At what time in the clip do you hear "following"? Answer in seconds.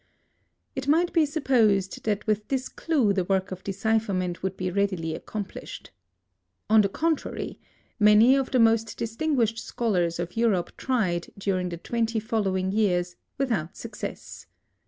12.19-12.71